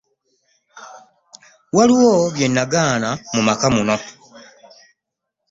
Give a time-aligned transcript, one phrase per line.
[1.75, 3.95] Waliwo bye nagaana mu maka muno.